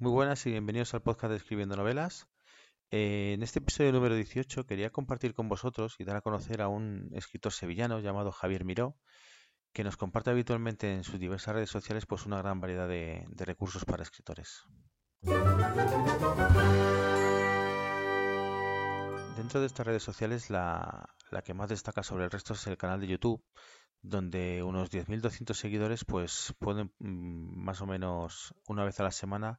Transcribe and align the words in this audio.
Muy 0.00 0.12
buenas 0.12 0.46
y 0.46 0.52
bienvenidos 0.52 0.94
al 0.94 1.02
podcast 1.02 1.32
de 1.32 1.38
Escribiendo 1.38 1.74
Novelas. 1.74 2.28
Eh, 2.92 3.32
en 3.34 3.42
este 3.42 3.58
episodio 3.58 3.90
número 3.90 4.14
18 4.14 4.64
quería 4.64 4.90
compartir 4.90 5.34
con 5.34 5.48
vosotros 5.48 5.96
y 5.98 6.04
dar 6.04 6.14
a 6.14 6.20
conocer 6.20 6.62
a 6.62 6.68
un 6.68 7.10
escritor 7.14 7.52
sevillano 7.52 7.98
llamado 7.98 8.30
Javier 8.30 8.64
Miró, 8.64 8.96
que 9.72 9.82
nos 9.82 9.96
comparte 9.96 10.30
habitualmente 10.30 10.94
en 10.94 11.02
sus 11.02 11.18
diversas 11.18 11.56
redes 11.56 11.70
sociales 11.70 12.06
pues 12.06 12.26
una 12.26 12.38
gran 12.38 12.60
variedad 12.60 12.86
de, 12.86 13.26
recursos 13.38 13.84
para 13.84 14.04
escritores. 14.04 14.62
Dentro 19.36 19.58
de 19.58 19.66
estas 19.66 19.84
redes 19.84 20.04
sociales 20.04 20.48
la, 20.48 21.12
la 21.32 21.42
que 21.42 21.54
más 21.54 21.70
destaca 21.70 22.04
sobre 22.04 22.26
el 22.26 22.30
resto 22.30 22.52
es 22.52 22.64
el 22.68 22.76
canal 22.76 23.00
de 23.00 23.08
YouTube, 23.08 23.44
donde 24.00 24.62
unos 24.62 24.92
10.200 24.92 25.54
seguidores 25.54 26.04
pues 26.04 26.54
pueden 26.60 26.92
mm, 27.00 27.64
más 27.64 27.80
o 27.80 27.86
menos 27.86 28.54
una 28.68 28.84
vez 28.84 29.00
a 29.00 29.02
la 29.02 29.10
semana 29.10 29.58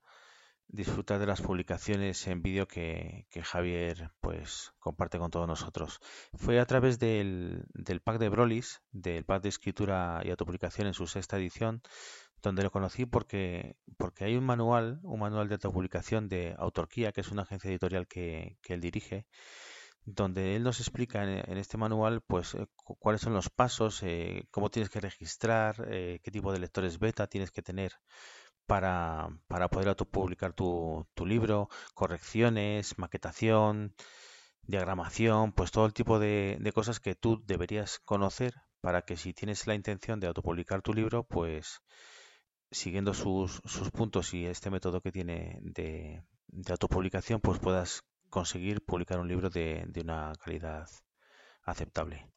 disfrutar 0.69 1.19
de 1.19 1.25
las 1.25 1.41
publicaciones 1.41 2.25
en 2.27 2.41
vídeo 2.41 2.67
que, 2.67 3.25
Javier 3.43 4.11
pues 4.21 4.71
comparte 4.79 5.17
con 5.17 5.31
todos 5.31 5.47
nosotros. 5.47 5.99
Fue 6.33 6.59
a 6.59 6.65
través 6.65 6.99
del, 6.99 7.65
del 7.73 8.01
pack 8.01 8.19
de 8.19 8.29
Brolis, 8.29 8.81
del 8.91 9.25
pack 9.25 9.43
de 9.43 9.49
escritura 9.49 10.21
y 10.23 10.29
autopublicación 10.29 10.87
en 10.87 10.93
su 10.93 11.07
sexta 11.07 11.37
edición, 11.37 11.81
donde 12.41 12.63
lo 12.63 12.71
conocí 12.71 13.05
porque, 13.05 13.75
porque 13.97 14.25
hay 14.25 14.35
un 14.35 14.45
manual, 14.45 14.99
un 15.03 15.19
manual 15.19 15.49
de 15.49 15.55
autopublicación 15.55 16.29
de 16.29 16.55
Autorquía, 16.57 17.11
que 17.11 17.21
es 17.21 17.31
una 17.31 17.41
agencia 17.41 17.69
editorial 17.69 18.07
que, 18.07 18.57
que 18.61 18.73
él 18.75 18.81
dirige, 18.81 19.25
donde 20.05 20.55
él 20.55 20.63
nos 20.63 20.79
explica 20.79 21.23
en, 21.23 21.57
este 21.57 21.77
manual 21.77 22.21
pues 22.21 22.55
eh, 22.55 22.67
cuáles 22.75 23.21
son 23.21 23.33
los 23.33 23.49
pasos, 23.49 24.01
eh, 24.03 24.45
cómo 24.51 24.69
tienes 24.69 24.89
que 24.89 24.99
registrar, 24.99 25.87
eh, 25.89 26.19
qué 26.23 26.31
tipo 26.31 26.51
de 26.51 26.59
lectores 26.59 26.99
beta 26.99 27.27
tienes 27.27 27.51
que 27.51 27.61
tener 27.61 27.93
para, 28.69 29.29
para 29.47 29.67
poder 29.69 29.89
autopublicar 29.89 30.53
tu, 30.53 31.07
tu 31.15 31.25
libro, 31.25 31.69
correcciones, 31.95 32.97
maquetación, 32.99 33.95
diagramación, 34.63 35.53
pues 35.53 35.71
todo 35.71 35.87
el 35.87 35.93
tipo 35.93 36.19
de, 36.19 36.57
de, 36.61 36.71
cosas 36.71 36.99
que 36.99 37.15
tú 37.15 37.41
deberías 37.45 37.99
conocer 38.05 38.53
para 38.81 39.01
que 39.01 39.17
si 39.17 39.33
tienes 39.33 39.65
la 39.67 39.73
intención 39.75 40.19
de 40.19 40.27
autopublicar 40.27 40.83
tu 40.83 40.93
libro, 40.93 41.23
pues 41.23 41.81
siguiendo 42.71 43.13
sus, 43.15 43.61
sus 43.65 43.89
puntos 43.89 44.33
y 44.35 44.45
este 44.45 44.69
método 44.69 45.01
que 45.01 45.11
tiene 45.11 45.57
de, 45.63 46.23
de 46.47 46.71
autopublicación, 46.71 47.41
pues 47.41 47.57
puedas 47.59 48.03
conseguir 48.29 48.85
publicar 48.85 49.19
un 49.19 49.27
libro 49.27 49.49
de, 49.49 49.89
una 50.03 50.33
calidad 50.43 50.87
aceptable. 51.63 52.31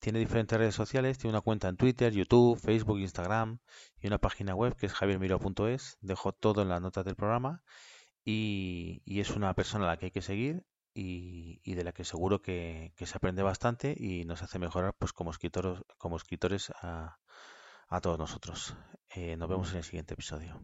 Tiene 0.00 0.20
diferentes 0.20 0.56
redes 0.56 0.74
sociales, 0.74 1.18
tiene 1.18 1.34
una 1.34 1.40
cuenta 1.40 1.68
en 1.68 1.76
Twitter, 1.76 2.12
YouTube, 2.12 2.58
Facebook, 2.58 2.98
Instagram 3.00 3.58
y 4.00 4.06
una 4.06 4.18
página 4.18 4.54
web 4.54 4.76
que 4.76 4.86
es 4.86 4.92
javiermiro.es. 4.92 5.98
Dejo 6.00 6.32
todo 6.32 6.62
en 6.62 6.68
las 6.68 6.80
notas 6.80 7.04
del 7.04 7.16
programa 7.16 7.62
y, 8.24 9.20
es 9.20 9.30
una 9.30 9.54
persona 9.54 9.86
a 9.86 9.88
la 9.88 9.96
que 9.96 10.06
hay 10.06 10.10
que 10.10 10.22
seguir 10.22 10.64
y, 10.94 11.74
de 11.74 11.84
la 11.84 11.92
que 11.92 12.04
seguro 12.04 12.42
que, 12.42 12.92
se 12.96 13.16
aprende 13.16 13.42
bastante 13.42 13.94
y 13.96 14.24
nos 14.24 14.42
hace 14.42 14.58
mejorar 14.58 14.94
pues 14.98 15.12
como 15.12 15.30
escritores, 15.30 15.80
como 15.96 16.16
escritores 16.16 16.70
a, 16.82 17.18
todos 18.02 18.18
nosotros. 18.18 18.76
Eh, 19.10 19.36
nos 19.36 19.48
vemos 19.48 19.70
en 19.72 19.78
el 19.78 19.84
siguiente 19.84 20.14
episodio. 20.14 20.60